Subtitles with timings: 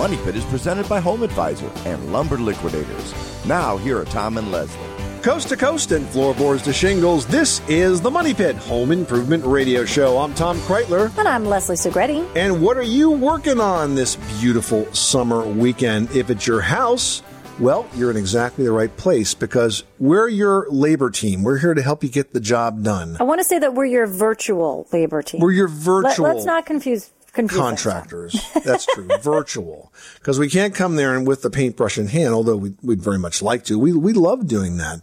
[0.00, 3.14] Money Pit is presented by Home Advisor and Lumber Liquidators.
[3.44, 4.80] Now, here are Tom and Leslie.
[5.20, 9.84] Coast to coast and floorboards to shingles, this is the Money Pit Home Improvement Radio
[9.84, 10.16] Show.
[10.16, 11.14] I'm Tom Kraeutler.
[11.18, 12.26] And I'm Leslie Segrete.
[12.34, 16.10] And what are you working on this beautiful summer weekend?
[16.12, 17.22] If it's your house,
[17.58, 21.42] well, you're in exactly the right place because we're your labor team.
[21.42, 23.18] We're here to help you get the job done.
[23.20, 25.42] I want to say that we're your virtual labor team.
[25.42, 26.02] We're your virtual.
[26.04, 28.40] Let, virtual us not confuse confuse contractors.
[28.64, 29.08] That's true.
[29.20, 29.92] Virtual.
[30.14, 33.18] Because we can't come there and with the paintbrush in hand, although we, we'd very
[33.18, 33.78] much like to.
[33.78, 35.00] We, we love doing that.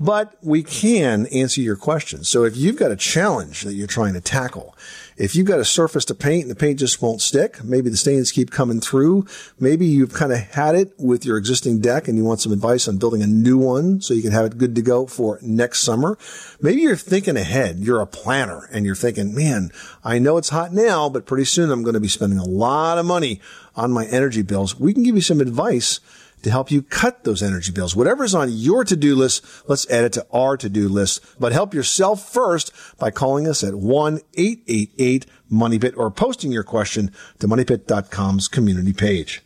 [0.00, 2.28] But we can answer your questions.
[2.28, 4.76] So if you've got a challenge that you're trying to tackle,
[5.16, 7.96] if you've got a surface to paint and the paint just won't stick, maybe the
[7.96, 9.26] stains keep coming through,
[9.60, 12.88] maybe you've kind of had it with your existing deck and you want some advice
[12.88, 15.82] on building a new one so you can have it good to go for next
[15.82, 16.18] summer.
[16.60, 17.78] Maybe you're thinking ahead.
[17.78, 19.70] You're a planner and you're thinking, man,
[20.04, 22.98] I know it's hot now, but pretty soon I'm going to be spending a lot
[22.98, 23.40] of money
[23.76, 24.78] on my energy bills.
[24.78, 26.00] We can give you some advice
[26.42, 27.96] to help you cut those energy bills.
[27.96, 31.22] Whatever's on your to-do list, let's add it to our to-do list.
[31.40, 38.48] But help yourself first by calling us at 1-888-MONEYPIT or posting your question to moneypit.com's
[38.48, 39.42] community page.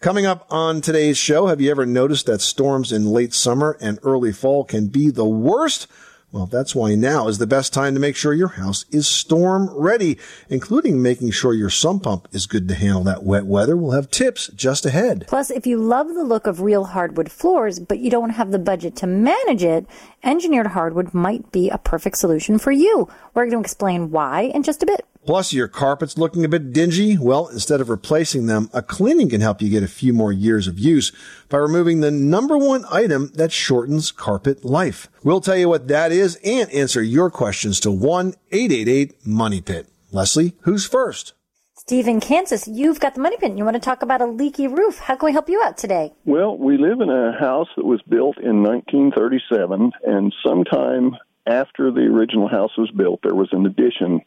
[0.00, 3.98] Coming up on today's show, have you ever noticed that storms in late summer and
[4.02, 5.86] early fall can be the worst?
[6.34, 9.70] Well, that's why now is the best time to make sure your house is storm
[9.72, 10.18] ready,
[10.48, 13.76] including making sure your sump pump is good to handle that wet weather.
[13.76, 15.26] We'll have tips just ahead.
[15.28, 18.58] Plus, if you love the look of real hardwood floors, but you don't have the
[18.58, 19.86] budget to manage it,
[20.24, 23.08] engineered hardwood might be a perfect solution for you.
[23.32, 25.06] We're going to explain why in just a bit.
[25.26, 27.16] Plus, your carpet's looking a bit dingy.
[27.16, 30.66] Well, instead of replacing them, a cleaning can help you get a few more years
[30.66, 31.12] of use
[31.48, 35.08] by removing the number one item that shortens carpet life.
[35.22, 39.88] We'll tell you what that is and answer your questions to 1-888-MONEY-PIT.
[40.12, 41.32] Leslie, who's first?
[41.76, 43.58] Steve in Kansas, you've got the money pit.
[43.58, 44.98] You want to talk about a leaky roof.
[44.98, 46.14] How can we help you out today?
[46.24, 52.02] Well, we live in a house that was built in 1937, and sometime after the
[52.02, 54.22] original house was built, there was an addition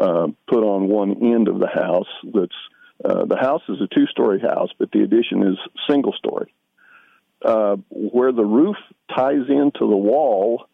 [0.00, 2.08] uh, put on one end of the house.
[2.24, 2.60] That's
[3.04, 6.52] uh, the house is a two-story house, but the addition is single story.
[7.42, 8.76] Uh, where the roof
[9.14, 10.66] ties into the wall,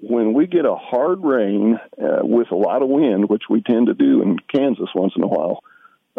[0.00, 3.86] when we get a hard rain uh, with a lot of wind, which we tend
[3.86, 5.62] to do in Kansas once in a while,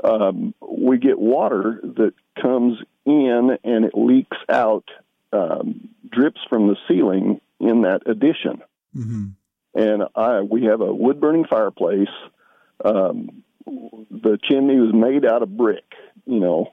[0.03, 4.85] um, we get water that comes in and it leaks out,
[5.33, 8.61] um, drips from the ceiling in that addition.
[8.95, 9.25] Mm-hmm.
[9.75, 12.07] And I, we have a wood burning fireplace.
[12.83, 15.83] Um, the chimney was made out of brick,
[16.25, 16.71] you know,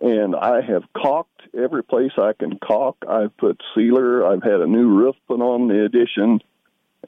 [0.00, 2.98] and I have caulked every place I can caulk.
[3.08, 4.26] I've put sealer.
[4.26, 6.40] I've had a new roof put on the addition,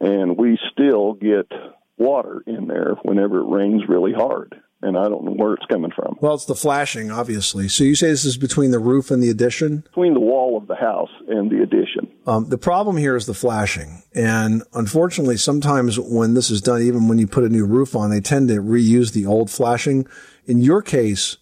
[0.00, 1.50] and we still get
[1.98, 4.54] water in there whenever it rains really hard.
[4.80, 6.16] And I don't know where it's coming from.
[6.20, 7.66] Well, it's the flashing, obviously.
[7.66, 9.78] So you say this is between the roof and the addition?
[9.80, 12.07] Between the wall of the house and the addition.
[12.28, 14.02] Um, the problem here is the flashing.
[14.14, 18.10] And unfortunately, sometimes when this is done, even when you put a new roof on,
[18.10, 20.06] they tend to reuse the old flashing.
[20.44, 21.38] In your case,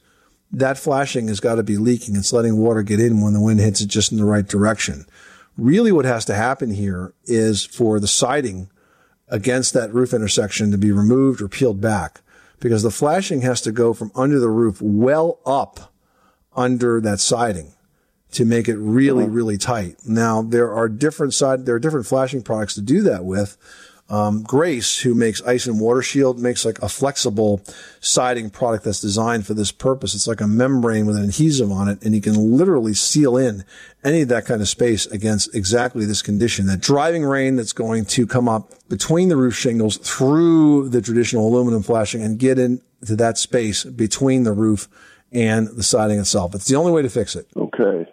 [0.52, 2.14] that flashing has got to be leaking.
[2.14, 5.06] It's letting water get in when the wind hits it just in the right direction.
[5.56, 8.70] Really what has to happen here is for the siding
[9.26, 12.20] against that roof intersection to be removed or peeled back
[12.60, 15.92] because the flashing has to go from under the roof well up
[16.54, 17.72] under that siding
[18.36, 19.96] to make it really, really tight.
[20.06, 23.56] Now there are different side, there are different flashing products to do that with.
[24.08, 27.60] Um, Grace, who makes ice and water shield, makes like a flexible
[28.00, 30.14] siding product that's designed for this purpose.
[30.14, 33.64] It's like a membrane with an adhesive on it, and you can literally seal in
[34.04, 36.66] any of that kind of space against exactly this condition.
[36.66, 41.48] That driving rain that's going to come up between the roof shingles through the traditional
[41.48, 44.88] aluminum flashing and get into that space between the roof
[45.32, 46.54] and the siding itself.
[46.54, 47.48] It's the only way to fix it.
[47.56, 48.06] Okay.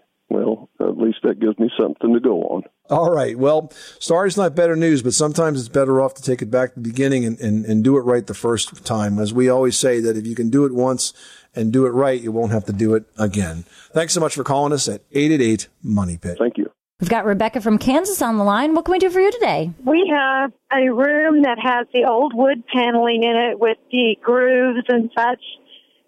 [1.23, 2.63] Well, at least that gives me something to go on.
[2.89, 3.37] All right.
[3.37, 6.75] Well, sorry's not better news, but sometimes it's better off to take it back to
[6.75, 9.19] the beginning and, and, and do it right the first time.
[9.19, 11.13] As we always say that if you can do it once
[11.55, 13.63] and do it right, you won't have to do it again.
[13.93, 16.37] Thanks so much for calling us at 888 Money Pit.
[16.39, 16.69] Thank you.
[16.99, 18.75] We've got Rebecca from Kansas on the line.
[18.75, 19.71] What can we do for you today?
[19.83, 24.85] We have a room that has the old wood paneling in it with the grooves
[24.87, 25.41] and such,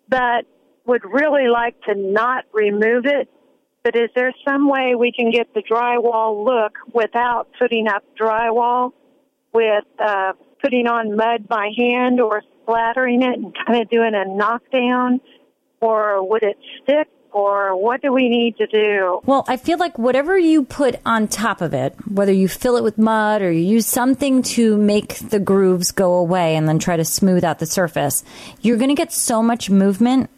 [0.07, 0.45] but
[0.85, 3.29] would really like to not remove it.
[3.85, 8.93] But is there some way we can get the drywall look without putting up drywall
[9.53, 14.25] with uh, putting on mud by hand or splattering it and kind of doing a
[14.25, 15.21] knockdown?
[15.81, 17.07] Or would it stick?
[17.31, 19.19] Or what do we need to do?
[19.25, 22.83] Well, I feel like whatever you put on top of it, whether you fill it
[22.83, 26.97] with mud or you use something to make the grooves go away and then try
[26.97, 28.23] to smooth out the surface,
[28.61, 30.29] you're going to get so much movement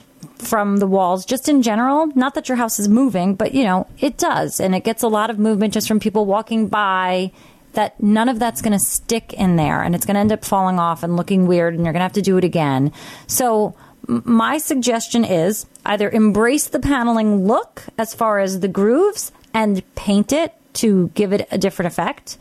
[0.41, 2.07] from the walls just in general.
[2.15, 4.59] Not that your house is moving, but you know, it does.
[4.59, 7.31] And it gets a lot of movement just from people walking by
[7.73, 10.43] that none of that's going to stick in there and it's going to end up
[10.43, 12.91] falling off and looking weird and you're going to have to do it again.
[13.27, 13.75] So
[14.07, 20.31] my suggestion is either embrace the paneling look as far as the grooves and paint
[20.31, 22.37] it to give it a different effect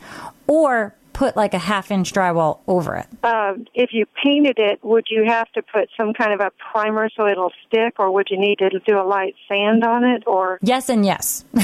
[0.46, 3.06] or put like a half inch drywall over it.
[3.24, 7.08] Uh, if you painted it, would you have to put some kind of a primer
[7.16, 10.24] so it'll stick, or would you need to do a light sand on it?
[10.26, 11.44] Or Yes and yes.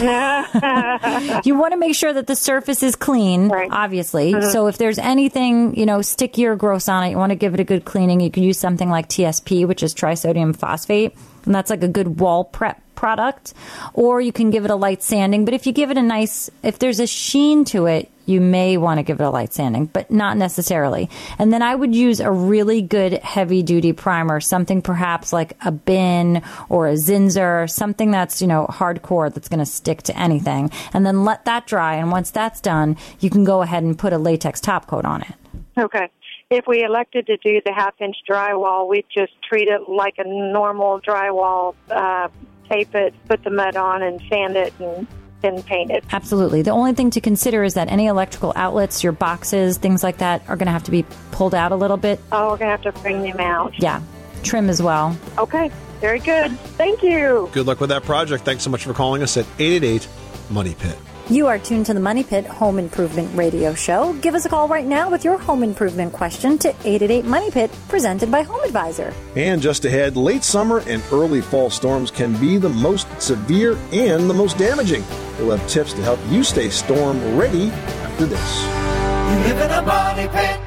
[1.44, 3.68] you want to make sure that the surface is clean, Right.
[3.70, 4.40] obviously.
[4.50, 7.54] So if there's anything, you know, sticky or gross on it, you want to give
[7.54, 8.20] it a good cleaning.
[8.20, 11.14] You can use something like TSP, which is trisodium phosphate,
[11.44, 13.54] and that's like a good wall prep product.
[13.94, 15.44] Or you can give it a light sanding.
[15.44, 18.76] But if you give it a nice, if there's a sheen to it, you may
[18.76, 21.10] want to give it a light sanding, but not necessarily.
[21.38, 25.72] And then I would use a really good heavy duty primer, something perhaps like a
[25.72, 30.70] bin or a Zinsser, something that's, you know, hardcore that's going to stick to anything.
[30.92, 31.96] And then let that dry.
[31.96, 35.22] And once that's done, you can go ahead and put a latex top coat on
[35.22, 35.34] it.
[35.78, 36.08] okay,
[36.50, 40.24] if we elected to do the half inch drywall, we'd just treat it like a
[40.24, 42.28] normal drywall, uh,
[42.72, 45.06] tape it, put the mud on, and sand it, and
[45.42, 46.04] then paint it.
[46.12, 46.62] Absolutely.
[46.62, 50.42] The only thing to consider is that any electrical outlets, your boxes, things like that
[50.48, 52.20] are going to have to be pulled out a little bit.
[52.30, 53.74] Oh, we're gonna have to bring them out.
[53.78, 54.00] Yeah.
[54.42, 55.16] Trim as well.
[55.38, 55.70] Okay,
[56.00, 56.50] very good.
[56.76, 57.48] Thank you.
[57.52, 58.44] Good luck with that project.
[58.44, 60.08] Thanks so much for calling us at 888
[60.50, 60.96] Money Pit.
[61.30, 64.12] You are tuned to the Money Pit Home Improvement Radio Show.
[64.14, 67.70] Give us a call right now with your home improvement question to 888 Money Pit,
[67.88, 69.14] presented by Home Advisor.
[69.36, 74.28] And just ahead, late summer and early fall storms can be the most severe and
[74.28, 75.04] the most damaging.
[75.38, 78.62] We'll have tips to help you stay storm ready after this.
[78.64, 80.60] You live in a money pit.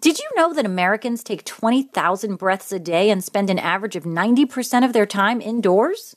[0.00, 4.02] Did you know that Americans take 20,000 breaths a day and spend an average of
[4.02, 6.16] 90% of their time indoors?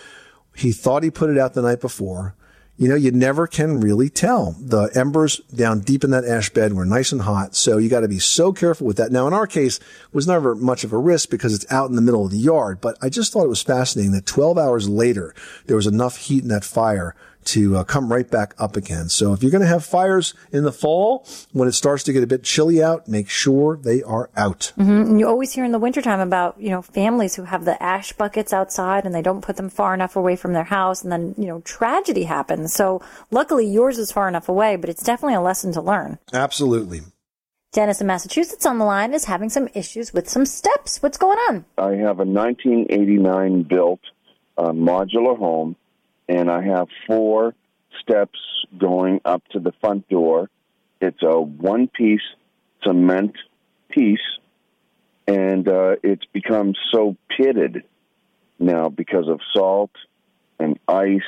[0.54, 2.34] he thought he put it out the night before.
[2.78, 4.56] You know, you never can really tell.
[4.58, 7.54] The embers down deep in that ash bed were nice and hot.
[7.54, 9.12] So you got to be so careful with that.
[9.12, 11.96] Now, in our case, it was never much of a risk because it's out in
[11.96, 12.80] the middle of the yard.
[12.80, 15.34] But I just thought it was fascinating that 12 hours later,
[15.66, 17.14] there was enough heat in that fire
[17.46, 19.08] to uh, come right back up again.
[19.08, 22.22] So if you're going to have fires in the fall, when it starts to get
[22.22, 24.72] a bit chilly out, make sure they are out.
[24.78, 25.06] Mhm.
[25.08, 28.12] And you always hear in the wintertime about, you know, families who have the ash
[28.12, 31.34] buckets outside and they don't put them far enough away from their house and then,
[31.38, 32.72] you know, tragedy happens.
[32.72, 36.18] So luckily yours is far enough away, but it's definitely a lesson to learn.
[36.32, 37.00] Absolutely.
[37.72, 41.02] Dennis in Massachusetts on the line is having some issues with some steps.
[41.02, 41.64] What's going on?
[41.78, 44.00] I have a 1989 built
[44.58, 45.76] uh, modular home,
[46.28, 47.54] and I have four
[48.00, 48.38] steps
[48.78, 50.48] going up to the front door.
[51.00, 52.20] It's a one piece
[52.84, 53.34] cement
[53.90, 54.18] piece,
[55.26, 57.84] and uh, it's become so pitted
[58.58, 59.90] now because of salt
[60.58, 61.20] and ice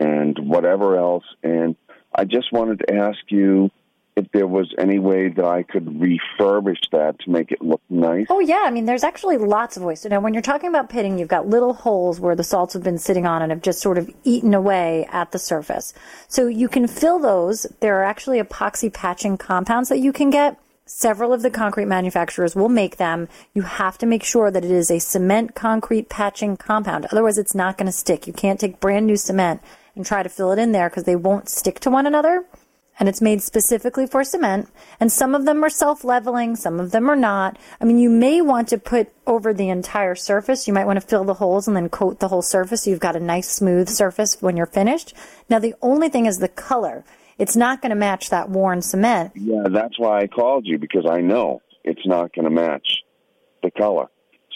[0.00, 1.24] and whatever else.
[1.42, 1.76] And
[2.14, 3.70] I just wanted to ask you
[4.16, 8.26] if there was any way that I could refurbish that to make it look nice.
[8.30, 10.00] Oh yeah, I mean, there's actually lots of ways.
[10.00, 12.82] So now, when you're talking about pitting, you've got little holes where the salts have
[12.82, 15.92] been sitting on and have just sort of eaten away at the surface.
[16.28, 17.66] So you can fill those.
[17.80, 20.58] There are actually epoxy patching compounds that you can get.
[20.86, 23.28] Several of the concrete manufacturers will make them.
[23.52, 27.06] You have to make sure that it is a cement concrete patching compound.
[27.10, 28.26] Otherwise, it's not going to stick.
[28.26, 29.60] You can't take brand new cement
[29.94, 32.46] and try to fill it in there because they won't stick to one another
[32.98, 34.68] and it's made specifically for cement.
[34.98, 37.58] And some of them are self-leveling, some of them are not.
[37.80, 40.66] I mean, you may want to put over the entire surface.
[40.66, 43.00] You might want to fill the holes and then coat the whole surface so you've
[43.00, 45.14] got a nice smooth surface when you're finished.
[45.48, 47.04] Now, the only thing is the color.
[47.38, 49.32] It's not going to match that worn cement.
[49.34, 53.02] Yeah, that's why I called you because I know it's not going to match
[53.62, 54.08] the color.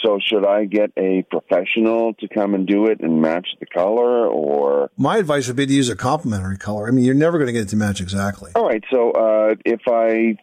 [0.02, 4.26] So should I get a professional to come and do it and match the color
[4.26, 6.88] or My advice would be to use a complementary color.
[6.88, 8.52] I mean, you're never going to get it to match exactly.
[8.54, 10.38] All right, so uh if I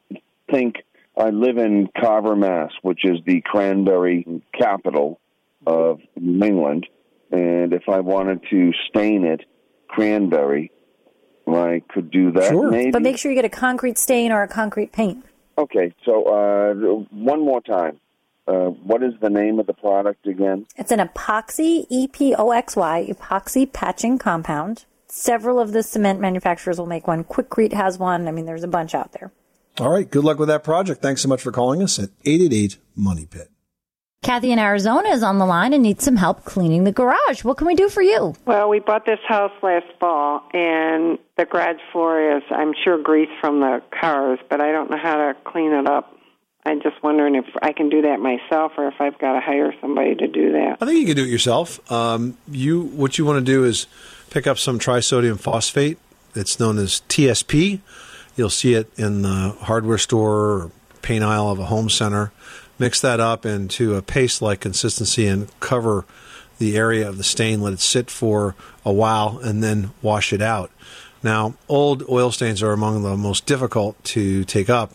[0.52, 0.76] think
[1.18, 5.20] I live in Carver, Mass, which is the cranberry capital
[5.66, 6.86] of New England,
[7.32, 9.42] and if I wanted to stain it
[9.88, 10.72] cranberry,
[11.48, 12.92] I could do that maybe.
[12.92, 15.26] But make sure you get a concrete stain or a concrete paint.
[15.58, 16.74] Okay, so uh,
[17.10, 18.00] one more time.
[18.48, 20.66] Uh, what is the name of the product again?
[20.78, 24.86] It's an epoxy, E P O X Y, epoxy patching compound.
[25.10, 27.24] Several of the cement manufacturers will make one.
[27.24, 28.28] Quikrete has one.
[28.28, 29.32] I mean, there's a bunch out there.
[29.80, 30.10] All right.
[30.10, 31.02] Good luck with that project.
[31.02, 33.52] Thanks so much for calling us at 888 Money Pit.
[34.24, 37.44] Kathy in Arizona is on the line and needs some help cleaning the garage.
[37.44, 38.36] What can we do for you?
[38.46, 43.30] Well, we bought this house last fall, and the garage floor is, I'm sure, grease
[43.40, 46.17] from the cars, but I don't know how to clean it up.
[46.68, 49.74] I'm just wondering if I can do that myself or if I've got to hire
[49.80, 50.78] somebody to do that.
[50.82, 51.80] I think you can do it yourself.
[51.90, 53.88] Um, you What you want to do is
[54.30, 55.98] pick up some trisodium phosphate.
[56.36, 57.80] It's known as TSP.
[58.36, 60.72] You'll see it in the hardware store or
[61.02, 62.34] paint aisle of a home center.
[62.78, 66.06] Mix that up into a paste like consistency and cover
[66.60, 67.62] the area of the stain.
[67.62, 70.70] Let it sit for a while and then wash it out.
[71.24, 74.94] Now, old oil stains are among the most difficult to take up,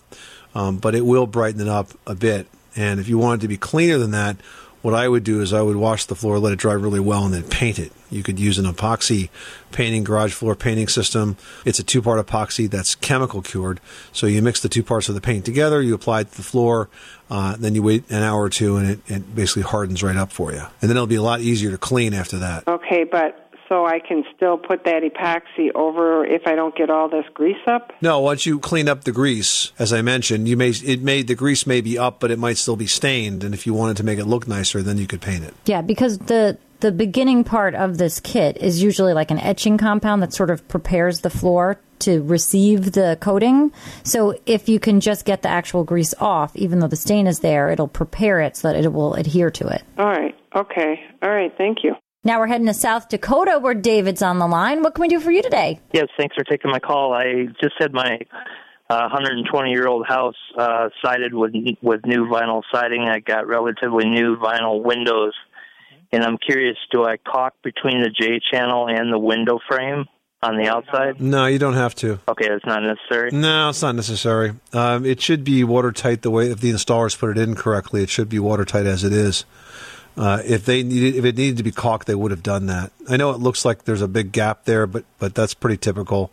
[0.55, 2.47] um, but it will brighten it up a bit.
[2.75, 4.37] And if you want it to be cleaner than that,
[4.83, 7.25] what I would do is I would wash the floor, let it dry really well,
[7.25, 7.93] and then paint it.
[8.11, 9.31] You could use an epoxy
[9.71, 11.37] painting, garage floor painting system.
[11.65, 13.81] It's a two part epoxy that's chemical cured.
[14.13, 16.43] So you mix the two parts of the paint together, you apply it to the
[16.43, 16.89] floor,
[17.31, 20.33] uh, then you wait an hour or two, and it, it basically hardens right up
[20.33, 20.63] for you.
[20.81, 22.67] And then it'll be a lot easier to clean after that.
[22.67, 23.42] Okay, but
[23.73, 27.57] so I can still put that epoxy over if I don't get all this grease
[27.67, 27.91] up?
[28.03, 31.35] No, once you clean up the grease, as I mentioned, you may it may the
[31.35, 33.43] grease may be up, but it might still be stained.
[33.43, 35.55] And if you wanted to make it look nicer, then you could paint it.
[35.65, 40.21] Yeah, because the the beginning part of this kit is usually like an etching compound
[40.23, 43.73] that sort of prepares the floor to receive the coating.
[44.03, 47.39] So if you can just get the actual grease off, even though the stain is
[47.39, 49.83] there, it'll prepare it so that it will adhere to it.
[49.97, 50.37] All right.
[50.55, 51.01] Okay.
[51.23, 51.55] All right.
[51.57, 51.95] Thank you.
[52.25, 54.83] Now we're heading to South Dakota where David's on the line.
[54.83, 55.81] What can we do for you today?
[55.93, 57.13] Yes, thanks for taking my call.
[57.13, 58.21] I just had my
[58.89, 61.53] uh, 120 year old house uh, sided with
[61.83, 63.09] with new vinyl siding.
[63.09, 65.35] I got relatively new vinyl windows,
[66.13, 70.05] And I'm curious, do I caulk between the J channel and the window frame
[70.45, 71.21] on the outside?
[71.21, 72.21] No, you don't have to.
[72.29, 73.31] Okay, that's not necessary.
[73.33, 74.53] No, it's not necessary.
[74.73, 78.05] Um, it should be watertight the way if the installers put it in correctly.
[78.05, 79.45] It should be watertight as it is.
[80.17, 82.93] Uh, if they needed, if it needed to be caulked, they would have done that.
[83.09, 86.31] I know it looks like there's a big gap there, but but that's pretty typical.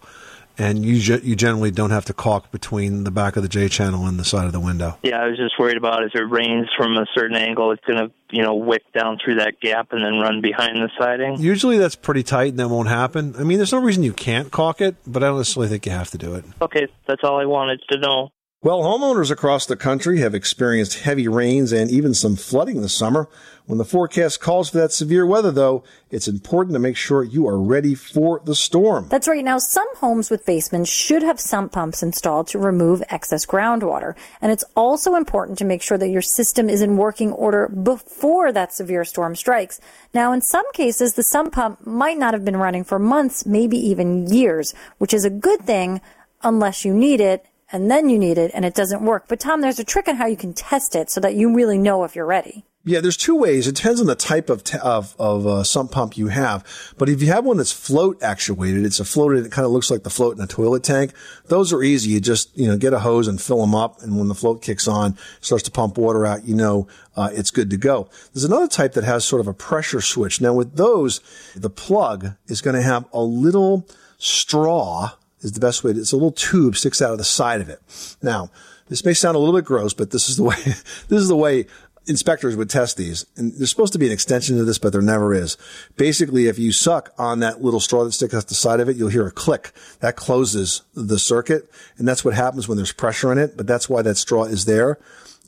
[0.58, 3.70] And you ge- you generally don't have to caulk between the back of the J
[3.70, 4.98] channel and the side of the window.
[5.02, 7.98] Yeah, I was just worried about if it rains from a certain angle, it's going
[7.98, 11.40] to, you know, wick down through that gap and then run behind the siding.
[11.40, 13.36] Usually that's pretty tight and that won't happen.
[13.40, 15.94] I mean, there's no reason you can't caulk it, but I don't necessarily think you
[15.94, 16.44] have to do it.
[16.62, 18.34] Okay, that's all I wanted to know.
[18.62, 23.30] Well, homeowners across the country have experienced heavy rains and even some flooding this summer.
[23.68, 27.48] When the forecast calls for that severe weather, though, it's important to make sure you
[27.48, 29.08] are ready for the storm.
[29.08, 29.46] That's right.
[29.46, 34.16] Now, some homes with basements should have sump pumps installed to remove excess groundwater.
[34.42, 38.52] And it's also important to make sure that your system is in working order before
[38.52, 39.80] that severe storm strikes.
[40.14, 43.78] Now, in some cases, the sump pump might not have been running for months, maybe
[43.78, 46.02] even years, which is a good thing
[46.44, 49.26] unless you need it and then you need it and it doesn't work.
[49.28, 51.78] But Tom, there's a trick on how you can test it so that you really
[51.78, 52.66] know if you're ready.
[52.86, 53.68] Yeah, there's two ways.
[53.68, 56.66] It depends on the type of t- of, of uh, sump pump you have.
[56.98, 59.46] But if you have one that's float actuated, it's a floated.
[59.46, 61.12] It kind of looks like the float in a toilet tank.
[61.48, 62.12] Those are easy.
[62.12, 64.62] You just you know get a hose and fill them up, and when the float
[64.62, 66.46] kicks on, starts to pump water out.
[66.46, 68.10] You know uh, it's good to go.
[68.34, 70.40] There's another type that has sort of a pressure switch.
[70.40, 71.20] Now with those,
[71.58, 73.86] the plug is going to have a little
[74.18, 75.12] straw.
[75.42, 75.94] Is the best way.
[75.94, 77.82] To, it's a little tube sticks out of the side of it.
[78.22, 78.50] Now
[78.90, 80.56] this may sound a little bit gross, but this is the way.
[80.56, 81.66] this is the way
[82.08, 83.26] inspectors would test these.
[83.38, 85.58] And there's supposed to be an extension to this, but there never is.
[85.96, 88.98] Basically, if you suck on that little straw that sticks out the side of it,
[88.98, 89.72] you'll hear a click.
[90.00, 91.70] That closes the circuit.
[91.98, 93.56] And that's what happens when there's pressure in it.
[93.56, 94.98] But that's why that straw is there.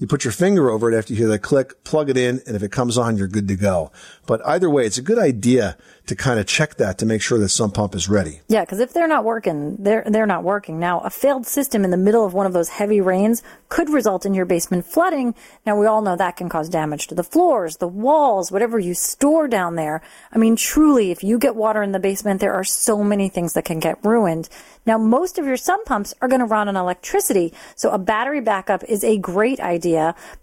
[0.02, 2.56] You put your finger over it after you hear that click, plug it in, and
[2.56, 3.92] if it comes on, you're good to go.
[4.26, 5.78] But either way, it's a good idea
[6.08, 8.42] to kind of check that to make sure that sump pump is ready.
[8.48, 10.80] Yeah, because if they're not working, they're they're not working.
[10.80, 14.26] Now, a failed system in the middle of one of those heavy rains could result
[14.26, 15.36] in your basement flooding.
[15.68, 18.96] Now, we all know that can cause damage to the floors, the walls, whatever you
[18.96, 20.02] store down there.
[20.32, 23.54] I mean, truly, if you get water in the basement, there are so many things
[23.54, 24.50] that can get ruined.
[24.86, 28.42] Now, most of your sump pumps are going to run on electricity, so a battery
[28.42, 29.91] backup is a great idea,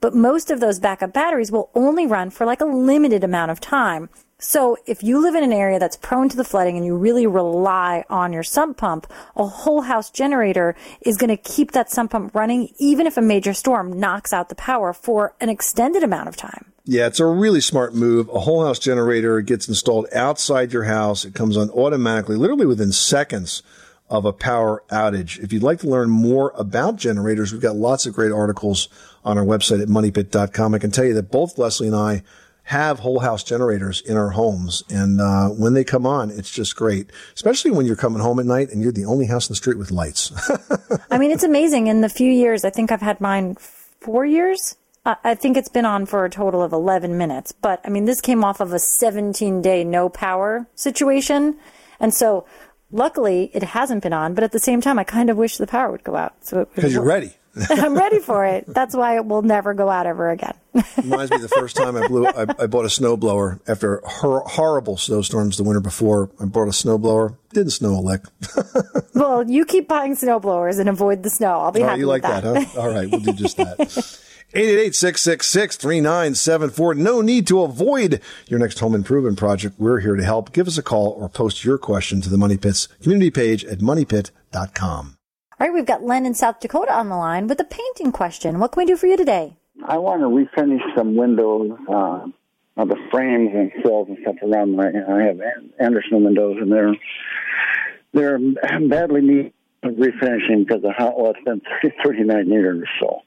[0.01, 3.61] but most of those backup batteries will only run for like a limited amount of
[3.61, 4.09] time.
[4.41, 7.27] So if you live in an area that's prone to the flooding and you really
[7.27, 12.13] rely on your sump pump, a whole house generator is going to keep that sump
[12.13, 16.29] pump running even if a major storm knocks out the power for an extended amount
[16.29, 16.73] of time.
[16.85, 18.29] Yeah, it's a really smart move.
[18.29, 21.25] A whole house generator gets installed outside your house.
[21.25, 23.63] It comes on automatically, literally within seconds
[24.11, 25.39] of a power outage.
[25.39, 28.89] If you'd like to learn more about generators, we've got lots of great articles
[29.25, 30.75] on our website at moneypit.com.
[30.75, 32.23] I can tell you that both Leslie and I
[32.69, 34.83] have whole house generators in our homes.
[34.91, 38.47] And uh, when they come on, it's just great, especially when you're coming home at
[38.47, 40.33] night and you're the only house in the street with lights.
[41.11, 41.87] I mean, it's amazing.
[41.87, 43.57] In the few years, I think I've had mine
[44.01, 44.77] four years.
[45.07, 47.53] I think it's been on for a total of 11 minutes.
[47.53, 51.59] But I mean, this came off of a 17 day no power situation.
[51.99, 52.45] And so
[52.91, 54.35] luckily it hasn't been on.
[54.35, 56.35] But at the same time, I kind of wish the power would go out.
[56.45, 57.35] So Because you're ready.
[57.71, 58.67] I'm ready for it.
[58.69, 60.55] That's why it will never go out ever again.
[60.97, 62.27] Reminds me of the first time I blew.
[62.27, 66.31] I, I bought a snowblower after hor- horrible snowstorms the winter before.
[66.41, 67.37] I bought a snowblower.
[67.53, 68.23] Didn't snow a lick.
[69.15, 71.59] well, you keep buying snowblowers and avoid the snow.
[71.59, 72.81] I'll be All right, happy you like that, huh?
[72.81, 74.21] All right, we'll do just that.
[74.55, 76.97] 888-666-3974.
[76.97, 79.79] No need to avoid your next home improvement project.
[79.79, 80.53] We're here to help.
[80.53, 83.79] Give us a call or post your question to the Money Pits community page at
[83.79, 85.17] moneypit.com.
[85.61, 88.59] All right, we've got Len in South Dakota on the line with a painting question.
[88.59, 89.57] What can we do for you today?
[89.87, 92.27] I want to refinish some windows, uh,
[92.79, 94.87] of the frames and sills and stuff around my.
[94.87, 95.41] I have
[95.81, 96.95] Andersen windows, and they're
[98.13, 98.39] they're
[98.89, 99.53] badly need
[99.85, 101.61] refinishing because of how well it's been
[102.05, 102.89] 39 years.
[103.01, 103.21] So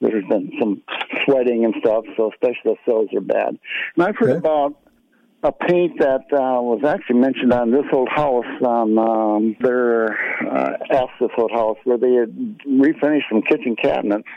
[0.00, 0.82] there's been some
[1.24, 2.04] sweating and stuff.
[2.16, 3.58] So especially the sills are bad.
[3.96, 4.76] And I've heard about
[5.42, 10.12] a paint that uh, was actually mentioned on this old house on um, their
[10.46, 14.28] uh, this old house where they had refinished some kitchen cabinets,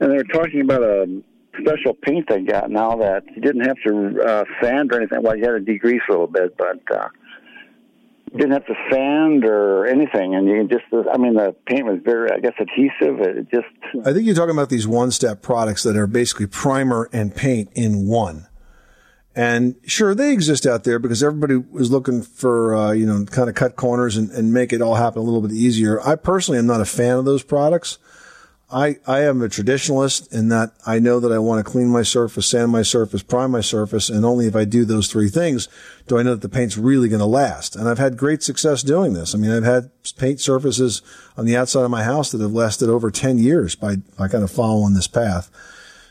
[0.00, 1.22] and they were talking about a
[1.60, 5.22] special paint they got now that you didn't have to uh, sand or anything.
[5.22, 7.08] Well, you had to degrease a little bit, but uh,
[8.36, 10.84] didn't have to sand or anything, and you just.
[11.12, 13.20] I mean, the paint was very, I guess, adhesive.
[13.20, 17.34] It just I think you're talking about these one-step products that are basically primer and
[17.34, 18.48] paint in one.
[19.36, 23.48] And sure, they exist out there because everybody was looking for, uh, you know, kind
[23.48, 26.00] of cut corners and, and make it all happen a little bit easier.
[26.00, 27.98] I personally am not a fan of those products.
[28.74, 32.02] I, I am a traditionalist in that I know that I want to clean my
[32.02, 35.68] surface, sand my surface, prime my surface, and only if I do those three things
[36.08, 37.76] do I know that the paint's really going to last.
[37.76, 39.32] And I've had great success doing this.
[39.32, 41.02] I mean, I've had paint surfaces
[41.36, 44.42] on the outside of my house that have lasted over 10 years by, by kind
[44.42, 45.52] of following this path.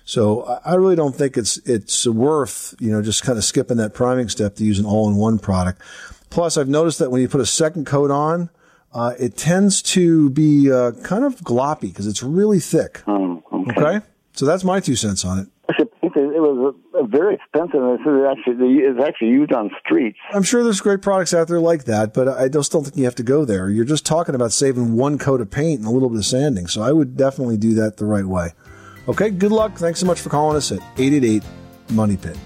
[0.06, 3.94] So I really don't think it's, it's worth, you know, just kind of skipping that
[3.94, 5.82] priming step to use an all-in-one product.
[6.30, 8.50] Plus, I've noticed that when you put a second coat on,
[8.94, 13.04] uh, it tends to be uh, kind of gloppy because it's really thick.
[13.08, 14.02] okay.
[14.34, 15.48] So that's my two cents on it.
[16.16, 17.80] It was uh, very expensive.
[17.82, 20.18] It's actually it's actually used on streets.
[20.32, 23.06] I'm sure there's great products out there like that, but I just don't think you
[23.06, 23.70] have to go there.
[23.70, 26.68] You're just talking about saving one coat of paint and a little bit of sanding.
[26.68, 28.50] So I would definitely do that the right way.
[29.08, 29.78] Okay, good luck.
[29.78, 31.44] Thanks so much for calling us at 888
[31.92, 32.38] Money Pit.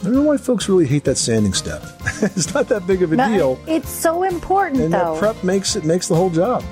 [0.00, 1.82] I don't know why folks really hate that sanding step.
[2.22, 3.60] it's not that big of a No, deal.
[3.66, 5.12] It's so important, And though.
[5.14, 6.64] that prep makes it makes the whole job.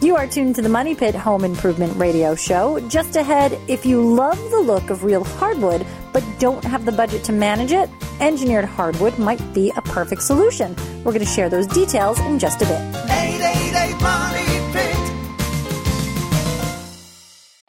[0.00, 2.80] You are tuned to the Money Pit Home Improvement Radio Show.
[2.88, 7.22] Just ahead, if you love the look of real hardwood but don't have the budget
[7.24, 7.88] to manage it,
[8.20, 10.74] engineered hardwood might be a perfect solution.
[11.04, 12.80] We're going to share those details in just a bit.
[13.10, 14.96] 888 Money Pit.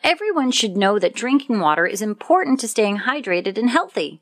[0.04, 4.22] Everyone should know that drinking water is important to staying hydrated and healthy.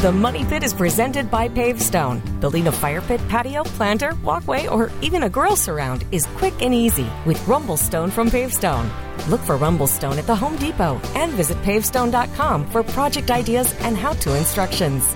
[0.00, 2.22] The Money Pit is presented by Pavestone.
[2.40, 6.72] Building a fire pit, patio, planter, walkway, or even a grill surround is quick and
[6.72, 8.90] easy with Rumblestone from Pavestone.
[9.28, 14.34] Look for Rumblestone at the Home Depot and visit pavestone.com for project ideas and how-to
[14.34, 15.14] instructions.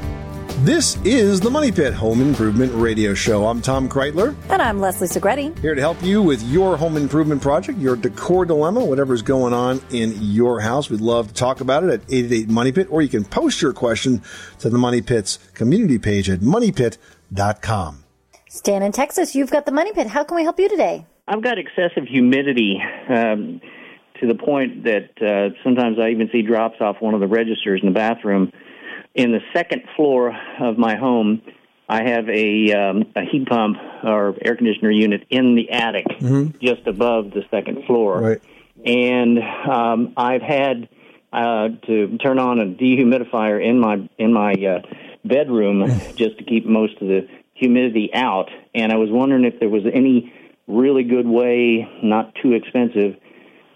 [0.62, 3.46] This is the Money Pit Home Improvement Radio Show.
[3.46, 5.58] I'm Tom Kraeutler, And I'm Leslie Segrete.
[5.58, 9.80] here to help you with your home improvement project, your decor dilemma, whatever's going on
[9.90, 10.88] in your house.
[10.88, 13.72] We'd love to talk about it at 888 Money Pit, or you can post your
[13.74, 14.22] question
[14.60, 18.04] to the Money Pit's community page at moneypit.com.
[18.48, 20.06] Stan in Texas, you've got the Money Pit.
[20.06, 21.04] How can we help you today?
[21.26, 23.60] I've got excessive humidity um,
[24.20, 27.80] to the point that uh, sometimes I even see drops off one of the registers
[27.82, 28.50] in the bathroom.
[29.14, 31.42] In the second floor of my home,
[31.88, 36.06] I have a um, a heat pump or air conditioner unit in the attic,
[36.60, 38.20] just above the second floor.
[38.20, 38.42] Right.
[38.84, 39.38] And
[39.70, 40.88] um, I've had
[41.32, 44.80] uh, to turn on a dehumidifier in my in my uh,
[45.24, 48.50] bedroom just to keep most of the humidity out.
[48.74, 50.32] And I was wondering if there was any
[50.66, 53.16] really good way, not too expensive,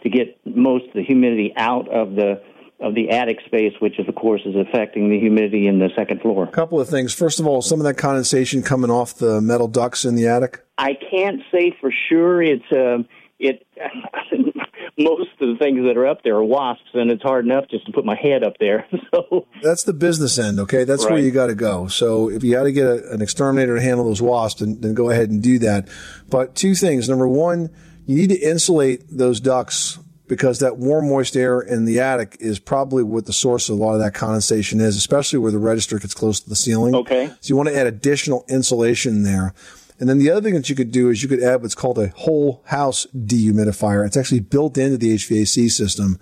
[0.03, 2.43] to get most of the humidity out of the
[2.81, 6.45] of the attic space, which of course is affecting the humidity in the second floor.
[6.45, 7.13] A couple of things.
[7.13, 10.65] First of all, some of that condensation coming off the metal ducts in the attic.
[10.79, 12.43] I can't say for sure.
[12.43, 13.03] It's uh,
[13.39, 13.67] it.
[14.99, 17.87] most of the things that are up there are wasps, and it's hard enough just
[17.87, 18.87] to put my head up there.
[19.11, 20.85] So That's the business end, okay?
[20.85, 21.87] That's where you got to go.
[21.87, 24.93] So if you got to get a, an exterminator to handle those wasps, then, then
[24.93, 25.89] go ahead and do that.
[26.29, 27.09] But two things.
[27.09, 27.71] Number one,
[28.07, 32.59] you need to insulate those ducts because that warm, moist air in the attic is
[32.59, 35.99] probably what the source of a lot of that condensation is, especially where the register
[35.99, 36.95] gets close to the ceiling.
[36.95, 37.29] Okay.
[37.41, 39.55] So you want to add additional insulation there.
[40.01, 41.99] And then the other thing that you could do is you could add what's called
[41.99, 44.07] a whole house dehumidifier.
[44.07, 46.21] It's actually built into the HVAC system.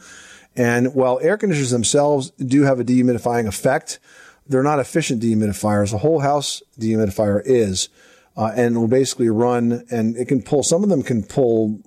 [0.57, 3.99] And while air conditioners themselves do have a dehumidifying effect,
[4.49, 5.93] they're not efficient dehumidifiers.
[5.93, 7.91] A whole house dehumidifier is,
[8.37, 11.81] uh, and will basically run and it can pull, some of them can pull,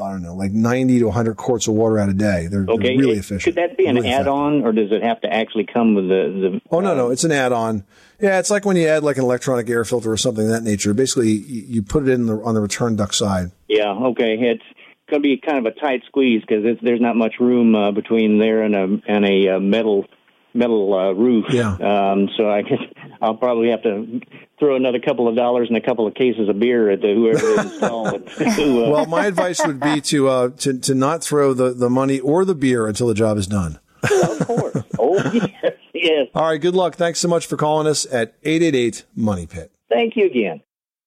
[0.00, 2.46] I don't know, like 90 to 100 quarts of water out a day.
[2.50, 2.96] They're, they're Okay.
[2.96, 3.56] really Could efficient.
[3.56, 6.60] that be an Really add-on, or does it have to actually come with the the?
[6.70, 7.84] Oh no, no, it's an add-on.
[8.20, 10.62] Yeah, it's like when you add like an electronic air filter or something of that
[10.62, 10.94] nature.
[10.94, 13.50] Basically, you, you put it in the, on the return duct side.
[13.68, 13.90] Yeah.
[13.92, 14.36] Okay.
[14.38, 14.62] It's
[15.10, 18.38] going to be kind of a tight squeeze because there's not much room uh, between
[18.38, 20.06] there and a and a uh, metal
[20.54, 21.46] metal uh, roof.
[21.50, 21.72] Yeah.
[21.74, 22.78] Um, so I guess
[23.22, 24.20] I'll probably have to
[24.58, 27.60] throw another couple of dollars and a couple of cases of beer at the whoever
[27.60, 28.26] install it.
[28.36, 31.88] to, uh, Well, my advice would be to uh, to to not throw the, the
[31.88, 33.78] money or the beer until the job is done.
[34.02, 34.76] of course.
[34.98, 36.28] oh yes, yes.
[36.34, 36.96] All right, good luck.
[36.96, 39.72] Thanks so much for calling us at 888 Money Pit.
[39.88, 40.60] Thank you again.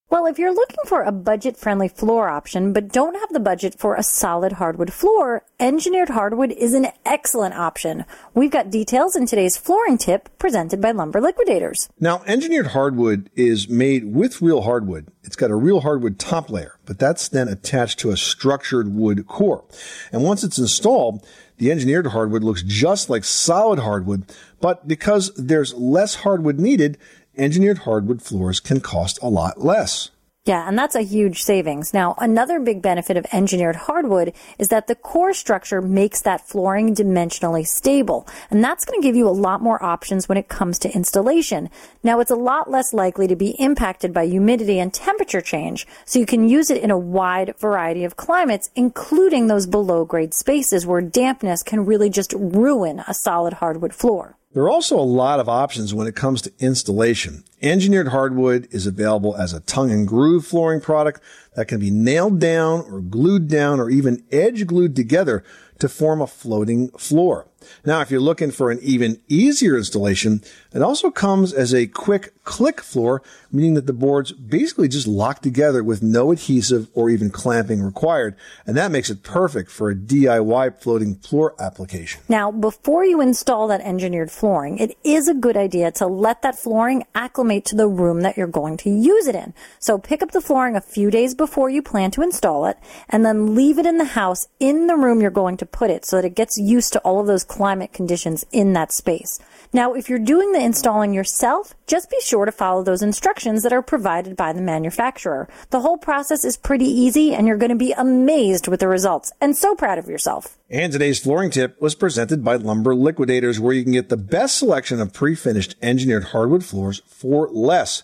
[0.07, 3.73] Well, if you're looking for a budget friendly floor option but don't have the budget
[3.79, 8.05] for a solid hardwood floor, engineered hardwood is an excellent option.
[8.35, 11.89] We've got details in today's flooring tip presented by Lumber Liquidators.
[11.99, 15.07] Now, engineered hardwood is made with real hardwood.
[15.23, 19.25] It's got a real hardwood top layer, but that's then attached to a structured wood
[19.25, 19.65] core.
[20.11, 21.25] And once it's installed,
[21.57, 24.25] the engineered hardwood looks just like solid hardwood,
[24.61, 26.99] but because there's less hardwood needed,
[27.37, 30.11] engineered hardwood floors can cost a lot less.
[30.45, 31.91] Yeah, and that's a huge savings.
[31.91, 36.93] Now, another big benefit of engineered hardwood is that the core structure makes that flooring
[36.93, 38.27] dimensionally stable.
[38.51, 41.71] And that's going to give you a lot more options when it comes to installation.
[42.03, 46.19] Now, it's a lot less likely to be impacted by humidity and temperature change, so
[46.19, 50.85] you can use it in a wide variety of climates, including those below grade spaces
[50.85, 54.37] where dampness can really just ruin a solid hardwood floor.
[54.55, 57.43] There are also a lot of options when it comes to installation.
[57.61, 61.19] Engineered hardwood is available as a tongue and groove flooring product
[61.57, 65.43] that can be nailed down or glued down or even edge glued together
[65.79, 67.47] to form a floating floor.
[67.85, 70.41] Now, if you're looking for an even easier installation,
[70.73, 75.41] it also comes as a quick click floor, meaning that the boards basically just lock
[75.41, 78.35] together with no adhesive or even clamping required.
[78.65, 82.21] And that makes it perfect for a DIY floating floor application.
[82.29, 86.57] Now, before you install that engineered flooring, it is a good idea to let that
[86.57, 89.53] flooring acclimate to the room that you're going to use it in.
[89.79, 92.77] So pick up the flooring a few days before you plan to install it
[93.09, 96.05] and then leave it in the house in the room you're going to put it
[96.05, 99.39] so that it gets used to all of those climate conditions in that space.
[99.71, 103.71] Now, if you're doing the installing yourself, just be sure to follow those instructions that
[103.71, 105.47] are provided by the manufacturer.
[105.69, 109.31] The whole process is pretty easy and you're going to be amazed with the results
[109.39, 110.57] and so proud of yourself.
[110.69, 114.57] And today's flooring tip was presented by Lumber Liquidators, where you can get the best
[114.57, 118.03] selection of pre-finished engineered hardwood floors for less.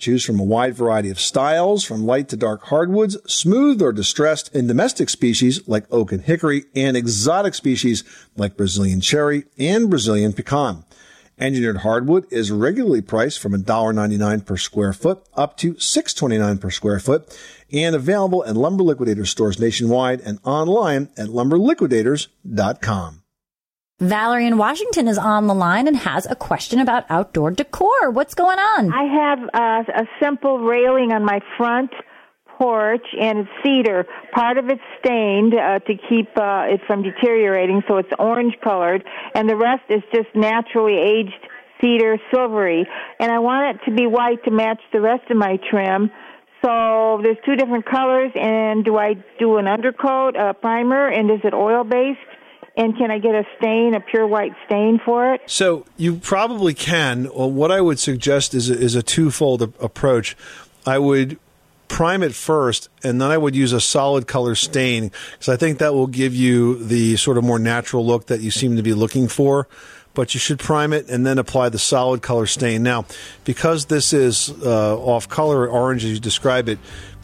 [0.00, 4.52] Choose from a wide variety of styles, from light to dark hardwoods, smooth or distressed,
[4.54, 8.02] in domestic species like oak and hickory, and exotic species
[8.34, 10.84] like Brazilian cherry and Brazilian pecan.
[11.38, 16.98] Engineered hardwood is regularly priced from $1.99 per square foot up to $6.29 per square
[16.98, 17.38] foot
[17.70, 23.22] and available at Lumber Liquidators stores nationwide and online at lumberliquidators.com.
[24.00, 28.10] Valerie in Washington is on the line and has a question about outdoor decor.
[28.10, 28.90] What's going on?
[28.90, 31.90] I have uh, a simple railing on my front
[32.56, 34.06] porch, and it's cedar.
[34.32, 39.04] Part of it's stained uh, to keep uh, it from deteriorating, so it's orange colored,
[39.34, 41.46] and the rest is just naturally aged
[41.82, 42.86] cedar silvery.
[43.18, 46.10] And I want it to be white to match the rest of my trim.
[46.64, 51.40] So there's two different colors, and do I do an undercoat, a primer, and is
[51.44, 52.18] it oil based?
[52.80, 55.42] And can I get a stain, a pure white stain for it?
[55.44, 57.24] So you probably can.
[57.24, 60.34] Well, what I would suggest is a, is a twofold approach.
[60.86, 61.38] I would
[61.88, 65.76] prime it first, and then I would use a solid color stain because I think
[65.80, 68.94] that will give you the sort of more natural look that you seem to be
[68.94, 69.68] looking for.
[70.14, 72.82] But you should prime it and then apply the solid color stain.
[72.82, 73.04] Now,
[73.44, 76.78] because this is uh, off color orange as you describe it,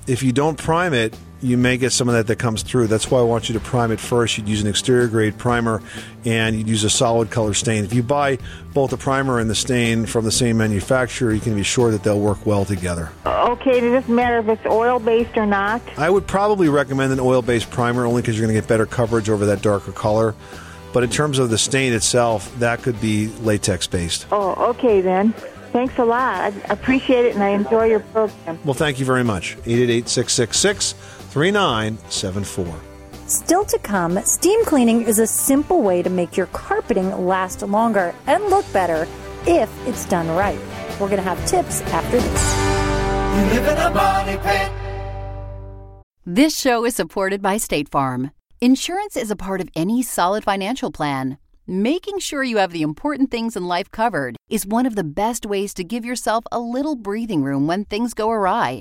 [0.06, 2.86] if you don't prime it, you may get some of that that comes through.
[2.86, 4.38] That's why I want you to prime it first.
[4.38, 5.82] You'd use an exterior grade primer
[6.24, 7.84] and you'd use a solid color stain.
[7.84, 8.38] If you buy
[8.72, 12.02] both the primer and the stain from the same manufacturer, you can be sure that
[12.02, 13.10] they'll work well together.
[13.26, 15.82] Okay, does it matter if it's oil based or not?
[15.98, 18.86] I would probably recommend an oil based primer only because you're going to get better
[18.86, 20.34] coverage over that darker color.
[20.92, 24.26] But in terms of the stain itself, that could be latex based.
[24.32, 25.34] Oh, okay then.
[25.72, 26.40] Thanks a lot.
[26.40, 28.58] I appreciate it and I enjoy your program.
[28.64, 29.56] Well, thank you very much.
[29.66, 30.94] 888 666
[31.36, 32.74] 3974.
[33.26, 38.14] Still to come, steam cleaning is a simple way to make your carpeting last longer
[38.26, 39.06] and look better
[39.46, 40.58] if it's done right.
[40.92, 42.56] We're going to have tips after this.
[43.36, 44.72] You live in a money pit.
[46.24, 48.30] This show is supported by State Farm.
[48.62, 51.36] Insurance is a part of any solid financial plan.
[51.66, 55.44] Making sure you have the important things in life covered is one of the best
[55.44, 58.80] ways to give yourself a little breathing room when things go awry.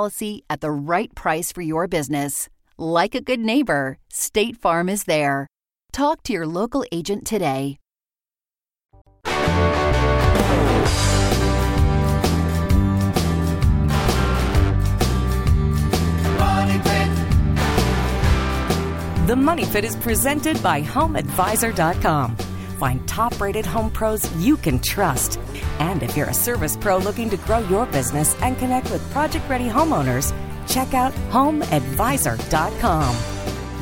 [0.49, 2.49] at the right price for your business.
[2.77, 5.47] Like a good neighbor, State Farm is there.
[5.91, 7.77] Talk to your local agent today.
[19.27, 22.50] The Money Pit is presented by HomeAdvisor.com.
[22.81, 25.39] Find top rated home pros you can trust.
[25.77, 29.47] And if you're a service pro looking to grow your business and connect with project
[29.47, 30.33] ready homeowners,
[30.67, 33.15] check out HomeAdvisor.com.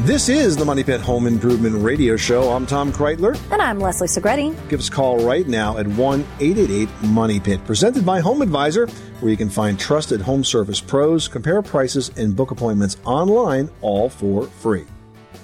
[0.05, 2.51] This is the Money Pit Home Improvement Radio Show.
[2.51, 3.39] I'm Tom Kraeutler.
[3.53, 4.53] And I'm Leslie Segrete.
[4.67, 8.87] Give us a call right now at 1 888 Money Pit, presented by Home Advisor,
[9.21, 14.09] where you can find trusted home service pros, compare prices, and book appointments online, all
[14.09, 14.85] for free.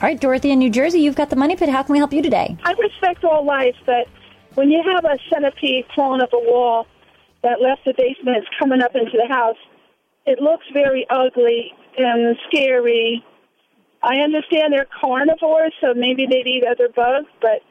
[0.06, 1.68] All right, Dorothy in New Jersey, you've got the money pit.
[1.68, 2.56] How can we help you today?
[2.64, 4.06] I respect all life, but
[4.54, 6.86] when you have a centipede crawling up a wall
[7.42, 9.58] that left the basement is coming up into the house,
[10.28, 13.26] it looks very ugly and scary.
[14.04, 17.64] I understand they're carnivores, so maybe they'd eat other bugs, but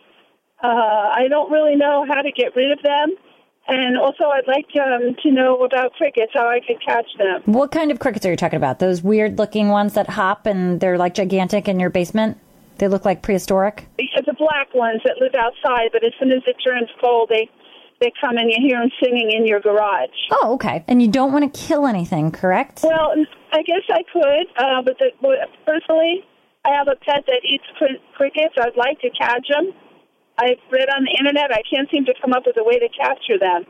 [0.61, 3.15] uh, I don't really know how to get rid of them.
[3.67, 7.43] And also, I'd like um, to know about crickets, how I could catch them.
[7.47, 8.79] What kind of crickets are you talking about?
[8.79, 12.39] Those weird looking ones that hop and they're like gigantic in your basement?
[12.79, 13.87] They look like prehistoric?
[13.97, 17.49] The black ones that live outside, but as soon as it turns cold, they
[18.01, 20.11] they come and you hear them singing in your garage.
[20.33, 20.85] Oh, okay.
[20.89, 22.81] And you don't want to kill anything, correct?
[22.83, 23.15] Well,
[23.53, 25.11] I guess I could, uh, but the,
[25.65, 26.25] personally,
[26.65, 28.55] I have a pet that eats cri- crickets.
[28.59, 29.73] I'd like to catch them.
[30.39, 31.53] I've read on the internet.
[31.53, 33.65] I can't seem to come up with a way to capture them,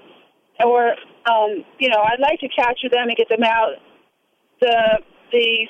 [0.65, 0.95] or
[1.31, 3.77] um, you know, I'd like to capture them and get them out.
[4.61, 5.01] The
[5.33, 5.67] the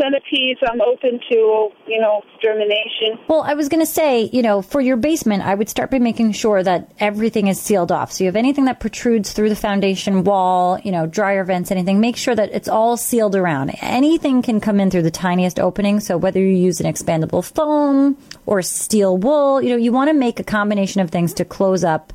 [0.00, 3.18] centipedes, I'm open to you know extermination.
[3.28, 5.98] Well, I was going to say, you know, for your basement, I would start by
[5.98, 8.12] making sure that everything is sealed off.
[8.12, 12.00] So you have anything that protrudes through the foundation wall, you know, dryer vents, anything,
[12.00, 13.70] make sure that it's all sealed around.
[13.80, 16.00] Anything can come in through the tiniest opening.
[16.00, 20.14] So whether you use an expandable foam or steel wool, you know, you want to
[20.14, 22.12] make a combination of things to close up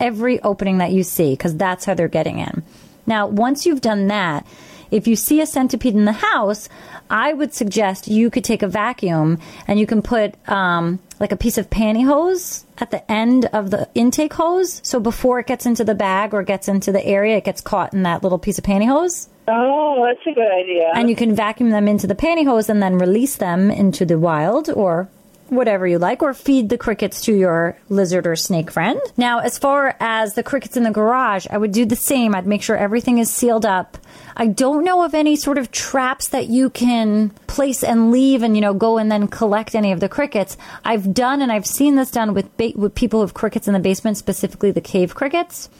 [0.00, 2.62] every opening that you see because that's how they're getting in.
[3.06, 4.46] Now, once you've done that,
[4.90, 6.68] if you see a centipede in the house,
[7.10, 11.36] I would suggest you could take a vacuum and you can put um, like a
[11.36, 14.80] piece of pantyhose at the end of the intake hose.
[14.84, 17.92] So before it gets into the bag or gets into the area, it gets caught
[17.92, 19.28] in that little piece of pantyhose.
[19.48, 20.90] Oh, that's a good idea.
[20.94, 24.68] And you can vacuum them into the pantyhose and then release them into the wild
[24.70, 25.08] or
[25.48, 29.00] whatever you like, or feed the crickets to your lizard or snake friend.
[29.16, 32.34] Now, as far as the crickets in the garage, I would do the same.
[32.34, 33.98] I'd make sure everything is sealed up.
[34.36, 38.54] I don't know of any sort of traps that you can place and leave and,
[38.54, 40.56] you know, go and then collect any of the crickets.
[40.84, 43.74] I've done and I've seen this done with, ba- with people who have crickets in
[43.74, 45.70] the basement, specifically the cave crickets.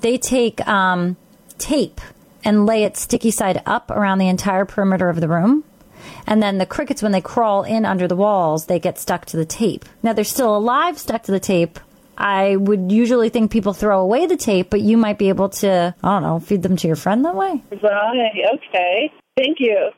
[0.00, 1.16] They take um,
[1.58, 2.00] tape
[2.44, 5.64] and lay it sticky side up around the entire perimeter of the room.
[6.26, 9.36] And then the crickets, when they crawl in under the walls, they get stuck to
[9.36, 9.84] the tape.
[10.02, 11.78] Now they're still alive, stuck to the tape.
[12.18, 15.94] I would usually think people throw away the tape, but you might be able to,
[16.02, 17.62] I don't know, feed them to your friend that way.
[17.82, 18.30] Right.
[18.54, 19.12] Okay.
[19.36, 19.90] Thank you.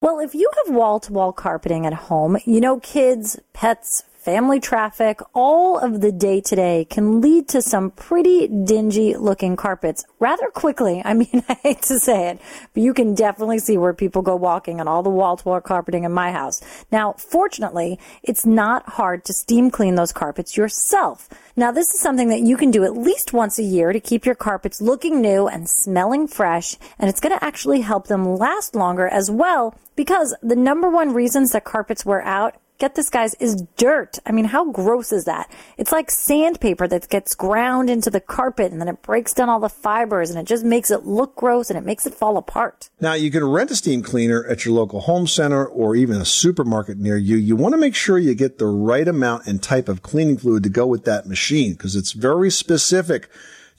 [0.00, 4.60] Well, if you have wall to wall carpeting at home, you know, kids, pets, family
[4.60, 10.48] traffic, all of the day today can lead to some pretty dingy looking carpets rather
[10.48, 11.00] quickly.
[11.02, 12.40] I mean, I hate to say it,
[12.74, 15.62] but you can definitely see where people go walking on all the wall to wall
[15.62, 16.60] carpeting in my house.
[16.92, 21.30] Now, fortunately, it's not hard to steam clean those carpets yourself.
[21.56, 24.26] Now, this is something that you can do at least once a year to keep
[24.26, 28.74] your carpets looking new and smelling fresh, and it's going to actually help them last
[28.74, 33.34] longer as well because the number one reasons that carpets wear out get this, guys,
[33.34, 34.18] is dirt.
[34.24, 35.50] I mean, how gross is that?
[35.76, 39.60] It's like sandpaper that gets ground into the carpet and then it breaks down all
[39.60, 42.88] the fibers and it just makes it look gross and it makes it fall apart.
[43.00, 46.24] Now, you can rent a steam cleaner at your local home center or even a
[46.24, 47.36] supermarket near you.
[47.36, 50.62] You want to make sure you get the right amount and type of cleaning fluid
[50.62, 53.28] to go with that machine because it's very specific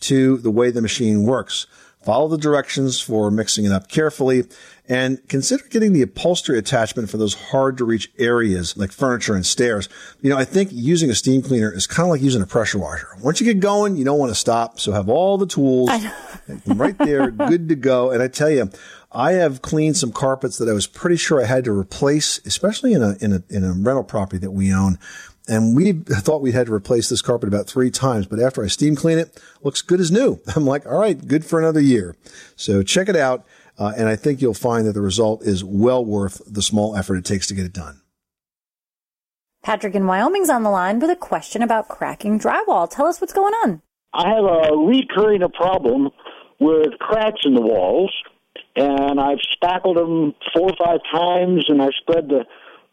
[0.01, 1.67] to the way the machine works.
[2.01, 4.45] Follow the directions for mixing it up carefully
[4.89, 9.45] and consider getting the upholstery attachment for those hard to reach areas like furniture and
[9.45, 9.87] stairs.
[10.21, 12.79] You know, I think using a steam cleaner is kind of like using a pressure
[12.79, 13.07] washer.
[13.21, 14.79] Once you get going, you don't want to stop.
[14.79, 15.91] So have all the tools
[16.65, 18.09] right there, good to go.
[18.09, 18.71] And I tell you,
[19.11, 22.93] I have cleaned some carpets that I was pretty sure I had to replace, especially
[22.93, 24.97] in a, in a, in a rental property that we own.
[25.47, 28.67] And we thought we had to replace this carpet about three times, but after I
[28.67, 30.39] steam clean it, looks good as new.
[30.55, 32.15] I'm like, all right, good for another year.
[32.55, 33.45] So check it out.
[33.79, 37.15] Uh, and I think you'll find that the result is well worth the small effort
[37.15, 38.01] it takes to get it done.
[39.63, 42.89] Patrick in Wyoming's on the line with a question about cracking drywall.
[42.89, 43.81] Tell us what's going on.
[44.13, 46.09] I have a recurring problem
[46.59, 48.13] with cracks in the walls,
[48.75, 52.45] and I've spackled them four or five times, and I've spread the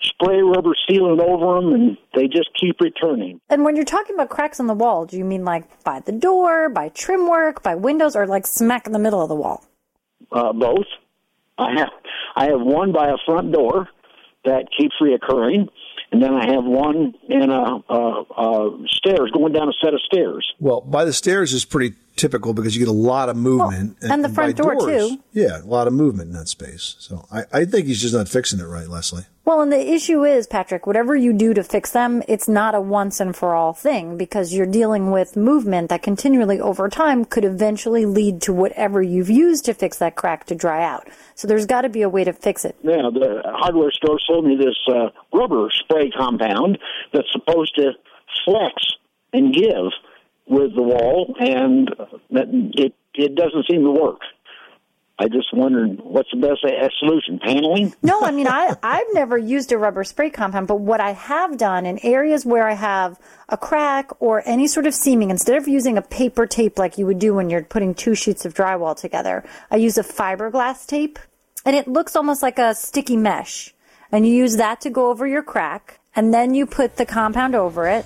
[0.03, 3.41] spray rubber sealant over them, and they just keep returning.
[3.49, 6.13] And when you're talking about cracks in the wall, do you mean like by the
[6.13, 9.65] door, by trim work, by windows, or like smack in the middle of the wall?
[10.33, 10.87] Uh, both.
[11.59, 11.91] I have
[12.35, 13.89] I have one by a front door
[14.45, 15.69] that keeps reoccurring,
[16.13, 20.01] and then I have one in a, a, a stairs going down a set of
[20.03, 20.47] stairs.
[20.61, 23.97] Well, by the stairs is pretty typical because you get a lot of movement.
[24.03, 25.19] and the front door, doors, too.
[25.33, 26.97] Yeah, a lot of movement in that space.
[26.99, 29.25] So I, I think he's just not fixing it right, Leslie.
[29.45, 32.81] Well, and the issue is, Patrick, whatever you do to fix them, it's not a
[32.81, 37.45] once and for all thing because you're dealing with movement that continually over time could
[37.45, 41.09] eventually lead to whatever you've used to fix that crack to dry out.
[41.37, 42.75] So there's got to be a way to fix it.
[42.83, 46.79] Yeah, the hardware store sold me this uh, rubber spray compound
[47.13, 47.93] that's supposed to
[48.45, 48.75] flex
[49.33, 49.93] and give
[50.47, 51.91] with the wall, and
[52.31, 54.21] it it doesn't seem to work.
[55.19, 56.61] I just wondered what's the best
[56.99, 57.39] solution?
[57.39, 57.95] Paneling?
[58.03, 61.57] No, I mean, I, I've never used a rubber spray compound, but what I have
[61.57, 63.19] done in areas where I have
[63.49, 67.07] a crack or any sort of seaming, instead of using a paper tape like you
[67.07, 71.19] would do when you're putting two sheets of drywall together, I use a fiberglass tape
[71.65, 73.73] and it looks almost like a sticky mesh.
[74.13, 77.55] And you use that to go over your crack and then you put the compound
[77.55, 78.05] over it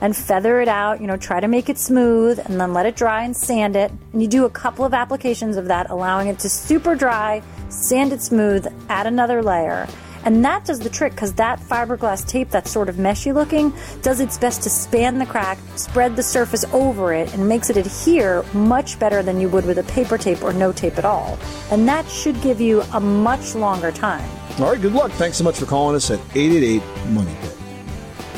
[0.00, 2.96] and feather it out, you know, try to make it smooth and then let it
[2.96, 3.92] dry and sand it.
[4.12, 8.12] And you do a couple of applications of that, allowing it to super dry, sand
[8.12, 9.86] it smooth, add another layer.
[10.24, 13.72] And that does the trick because that fiberglass tape that's sort of meshy looking
[14.02, 17.76] does its best to span the crack, spread the surface over it, and makes it
[17.76, 21.38] adhere much better than you would with a paper tape or no tape at all.
[21.70, 24.28] And that should give you a much longer time.
[24.60, 25.10] All right, good luck.
[25.12, 26.82] Thanks so much for calling us at 888
[27.12, 27.59] Money Pit.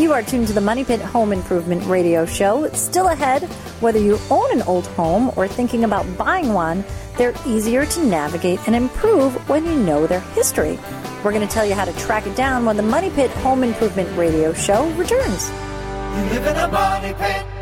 [0.03, 2.69] You are tuned to the Money Pit Home Improvement Radio Show.
[2.73, 3.45] Still ahead.
[3.79, 6.85] Whether you own an old home or thinking about buying one,
[7.17, 10.77] they're easier to navigate and improve when you know their history.
[11.23, 13.63] We're going to tell you how to track it down when the Money Pit Home
[13.63, 15.51] Improvement Radio Show returns.
[15.51, 17.62] You live in a money pit.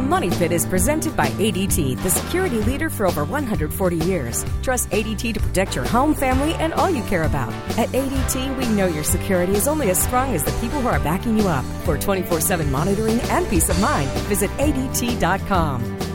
[0.00, 4.46] The Money Pit is presented by ADT, the security leader for over 140 years.
[4.62, 7.52] Trust ADT to protect your home, family, and all you care about.
[7.76, 11.00] At ADT, we know your security is only as strong as the people who are
[11.00, 11.66] backing you up.
[11.84, 16.09] For 24 7 monitoring and peace of mind, visit ADT.com.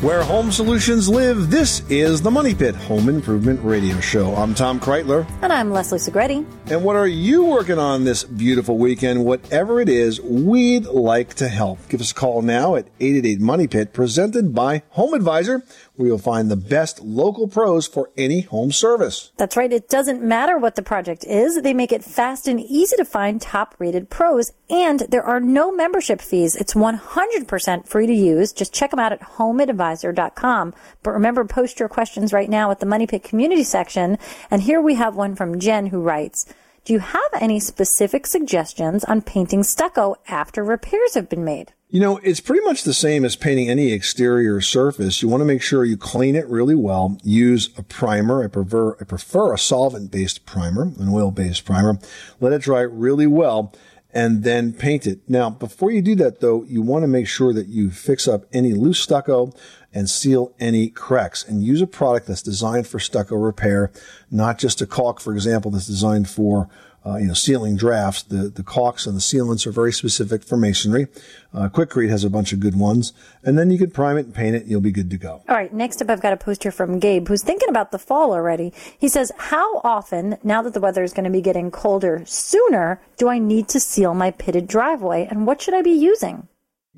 [0.00, 4.32] Where home solutions live, this is the Money Pit Home Improvement Radio Show.
[4.36, 5.28] I'm Tom Kraeutler.
[5.42, 6.46] And I'm Leslie Segrete.
[6.70, 9.24] And what are you working on this beautiful weekend?
[9.24, 11.80] Whatever it is, we'd like to help.
[11.88, 15.64] Give us a call now at 888 Money Pit, presented by Home Advisor,
[15.98, 19.32] where you'll find the best local pros for any home service.
[19.36, 19.72] That's right.
[19.72, 21.60] It doesn't matter what the project is.
[21.60, 24.52] They make it fast and easy to find top rated pros.
[24.70, 26.54] And there are no membership fees.
[26.54, 28.52] It's 100% free to use.
[28.52, 30.72] Just check them out at homeadvisor.com.
[31.02, 34.18] But remember, post your questions right now at the Money Pit community section.
[34.52, 36.46] And here we have one from Jen who writes,
[36.88, 41.74] Do you have any specific suggestions on painting stucco after repairs have been made?
[41.90, 45.20] You know, it's pretty much the same as painting any exterior surface.
[45.20, 47.18] You want to make sure you clean it really well.
[47.22, 48.42] Use a primer.
[48.42, 51.98] I prefer, I prefer a solvent based primer, an oil based primer.
[52.40, 53.74] Let it dry really well
[54.12, 55.20] and then paint it.
[55.28, 58.46] Now, before you do that though, you want to make sure that you fix up
[58.52, 59.52] any loose stucco
[59.92, 63.90] and seal any cracks and use a product that's designed for stucco repair,
[64.30, 66.68] not just a caulk, for example, that's designed for
[67.08, 68.22] uh, you know, sealing drafts.
[68.22, 71.06] The, the caulks and the sealants are very specific for masonry.
[71.54, 73.12] Uh, Quikrete has a bunch of good ones.
[73.42, 74.62] And then you can prime it and paint it.
[74.62, 75.42] And you'll be good to go.
[75.48, 75.72] All right.
[75.72, 78.74] Next up, I've got a poster from Gabe who's thinking about the fall already.
[78.98, 83.00] He says, how often, now that the weather is going to be getting colder sooner,
[83.16, 86.48] do I need to seal my pitted driveway and what should I be using?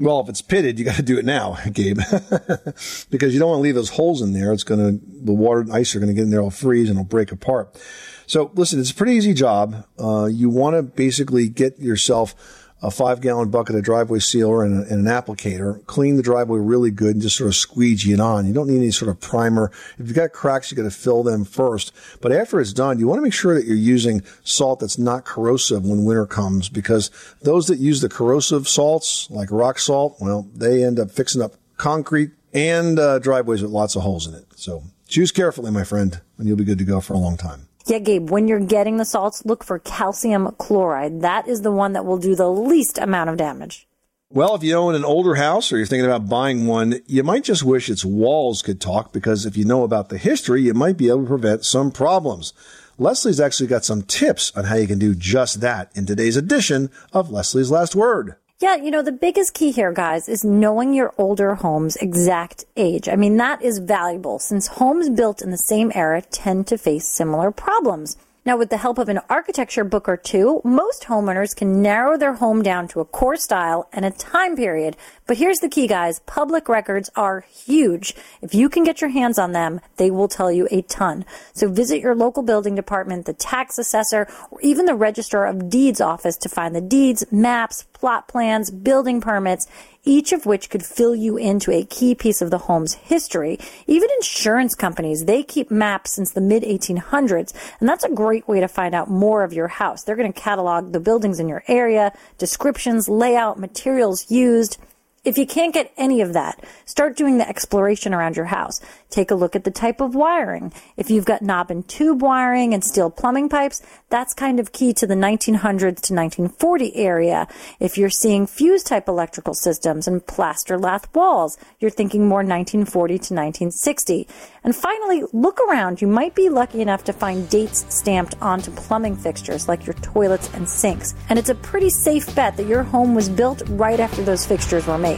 [0.01, 1.99] Well, if it's pitted, you got to do it now, Gabe,
[3.11, 4.51] because you don't want to leave those holes in there.
[4.53, 6.89] It's going to, the water and ice are going to get in there, it'll freeze
[6.89, 7.79] and it'll break apart.
[8.27, 9.85] So listen, it's a pretty easy job.
[9.99, 12.35] Uh, you want to basically get yourself
[12.83, 15.85] a five gallon bucket of driveway sealer and, and, an applicator.
[15.87, 18.47] Clean the driveway really good and just sort of squeegee it on.
[18.47, 19.70] You don't need any sort of primer.
[19.99, 21.93] If you've got cracks, you got to fill them first.
[22.20, 25.24] But after it's done, you want to make sure that you're using salt that's not
[25.24, 27.11] corrosive when winter comes because
[27.43, 31.55] those that use the corrosive salts, like rock salt, well, they end up fixing up
[31.76, 34.45] concrete and uh, driveways with lots of holes in it.
[34.57, 37.68] So choose carefully, my friend, and you'll be good to go for a long time.
[37.91, 41.22] Yeah, Gabe, when you're getting the salts, look for calcium chloride.
[41.22, 43.88] That is the one that will do the least amount of damage.
[44.32, 47.43] Well, if you own an older house or you're thinking about buying one, you might
[47.43, 50.99] just wish its walls could talk because if you know about the history, you might
[50.99, 52.53] be able to prevent some problems.
[52.97, 56.91] Leslie's actually got some tips on how you can do just that in today's edition
[57.12, 58.36] of Leslie's Last Word.
[58.63, 63.09] Yeah, you know, the biggest key here, guys, is knowing your older home's exact age.
[63.09, 67.09] I mean, that is valuable since homes built in the same era tend to face
[67.09, 68.19] similar problems.
[68.43, 72.32] Now, with the help of an architecture book or two, most homeowners can narrow their
[72.32, 74.97] home down to a core style and a time period.
[75.26, 76.20] But here's the key, guys.
[76.20, 78.14] Public records are huge.
[78.41, 81.26] If you can get your hands on them, they will tell you a ton.
[81.53, 86.01] So visit your local building department, the tax assessor, or even the register of deeds
[86.01, 89.66] office to find the deeds, maps, plot plans, building permits,
[90.05, 93.59] each of which could fill you into a key piece of the home's history.
[93.87, 98.61] Even insurance companies, they keep maps since the mid 1800s, and that's a great way
[98.61, 100.03] to find out more of your house.
[100.03, 104.79] They're going to catalog the buildings in your area, descriptions, layout, materials used.
[105.23, 108.81] If you can't get any of that, start doing the exploration around your house.
[109.11, 110.73] Take a look at the type of wiring.
[110.97, 114.95] If you've got knob and tube wiring and steel plumbing pipes, that's kind of key
[114.95, 117.49] to the 1900s to 1940 area.
[117.79, 123.12] If you're seeing fuse type electrical systems and plaster lath walls, you're thinking more 1940
[123.12, 124.27] to 1960.
[124.64, 126.01] And finally, look around.
[126.01, 130.49] You might be lucky enough to find dates stamped onto plumbing fixtures like your toilets
[130.55, 131.14] and sinks.
[131.29, 134.87] And it's a pretty safe bet that your home was built right after those fixtures
[134.87, 135.10] were made.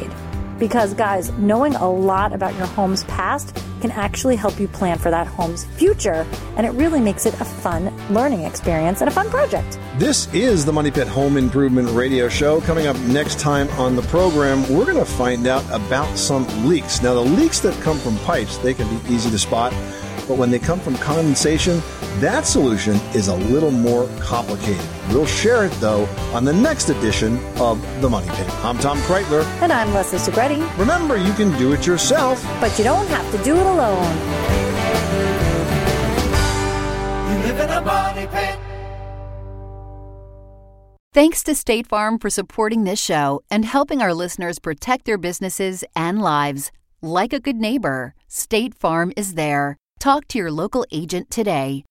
[0.59, 5.11] Because, guys, knowing a lot about your home's past can actually help you plan for
[5.11, 6.25] that home's future,
[6.57, 9.79] and it really makes it a fun learning experience and a fun project.
[9.99, 12.61] This is the Money Pit Home Improvement Radio Show.
[12.61, 17.03] Coming up next time on the program, we're going to find out about some leaks.
[17.03, 19.73] Now, the leaks that come from pipes, they can be easy to spot.
[20.33, 21.83] But when they come from condensation,
[22.21, 24.83] that solution is a little more complicated.
[25.11, 28.49] We'll share it, though, on the next edition of The Money Pit.
[28.65, 29.45] I'm Tom Kraeutler.
[29.61, 30.79] And I'm Leslie Segrete.
[30.79, 32.43] Remember, you can do it yourself.
[32.63, 34.11] But you don't have to do it alone.
[37.29, 38.59] You live in a money pit.
[41.13, 45.85] Thanks to State Farm for supporting this show and helping our listeners protect their businesses
[45.95, 46.73] and lives.
[47.03, 49.77] Like a good neighbor, State Farm is there.
[50.03, 51.85] Talk to your local agent today.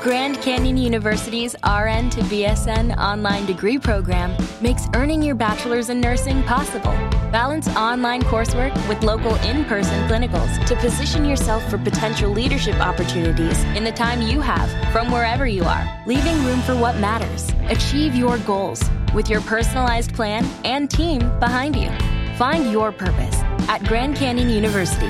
[0.00, 6.44] Grand Canyon University's RN to BSN online degree program makes earning your bachelor's in nursing
[6.44, 6.92] possible.
[7.32, 13.58] Balance online coursework with local in person clinicals to position yourself for potential leadership opportunities
[13.76, 17.50] in the time you have from wherever you are, leaving room for what matters.
[17.64, 18.80] Achieve your goals
[19.12, 21.90] with your personalized plan and team behind you.
[22.36, 25.08] Find your purpose at Grand Canyon University.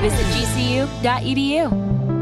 [0.00, 2.13] Visit gcu.edu.